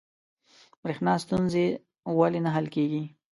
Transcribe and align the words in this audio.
بریښنا 0.81 1.13
ستونزه 1.23 1.63
ولې 2.17 2.39
نه 2.45 2.49
حل 2.55 2.65
کیږي؟ 2.75 3.03